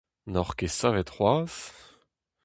N'oc'h 0.31 0.53
ket 0.57 0.75
savet 0.79 1.09
c'hoazh? 1.13 1.61